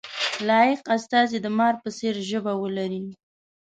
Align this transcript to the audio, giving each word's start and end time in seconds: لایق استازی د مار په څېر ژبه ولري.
لایق 0.47 0.81
استازی 0.95 1.37
د 1.41 1.47
مار 1.57 1.75
په 1.83 1.89
څېر 1.97 2.15
ژبه 2.29 2.53
ولري. 2.61 3.03